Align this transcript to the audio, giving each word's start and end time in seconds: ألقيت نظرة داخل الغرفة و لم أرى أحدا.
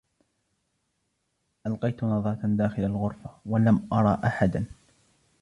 ألقيت 1.67 2.03
نظرة 2.03 2.33
داخل 2.43 2.83
الغرفة 2.83 3.29
و 3.45 3.57
لم 3.57 3.87
أرى 3.93 4.21
أحدا. 4.25 4.65